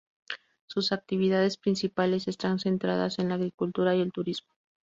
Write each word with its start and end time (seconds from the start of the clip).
Su 0.65 0.81
actividades 0.95 1.57
principales 1.57 2.27
están 2.27 2.57
centradas 2.57 3.19
en 3.19 3.29
la 3.29 3.35
agricultura 3.35 3.95
y 3.95 4.01
el 4.01 4.11
turismo. 4.11 4.49